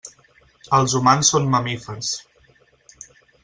Els 0.77 0.95
humans 1.01 1.31
són 1.35 1.47
mamífers. 1.57 2.11